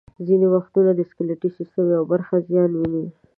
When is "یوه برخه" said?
1.93-2.35